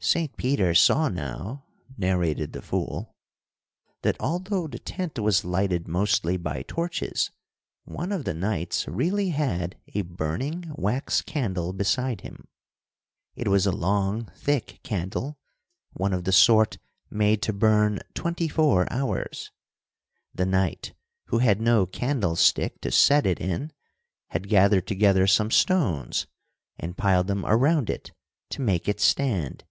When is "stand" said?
29.00-29.64